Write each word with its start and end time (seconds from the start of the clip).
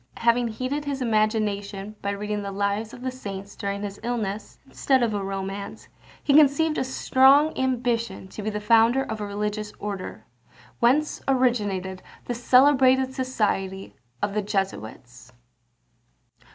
Having 0.17 0.47
heated 0.47 0.85
his 0.85 0.99
imagination 0.99 1.95
by 2.01 2.09
reading 2.09 2.41
the 2.41 2.51
Lives 2.51 2.91
of 2.91 3.03
the 3.03 3.11
Saints 3.11 3.55
during 3.55 3.83
his 3.83 3.99
illness, 4.01 4.57
instead 4.65 5.03
of 5.03 5.13
a 5.13 5.23
romance, 5.23 5.87
he 6.23 6.33
conceived 6.33 6.79
a 6.79 6.83
strong 6.83 7.55
ambition 7.55 8.27
to 8.29 8.41
be 8.41 8.49
the 8.49 8.59
founder 8.59 9.03
of 9.03 9.21
a 9.21 9.27
religious 9.27 9.71
order; 9.77 10.25
whence 10.79 11.21
originated 11.27 12.01
the 12.25 12.33
celebrated 12.33 13.13
society 13.13 13.93
of 14.23 14.33
the 14.33 14.41
Jesuits. 14.41 15.33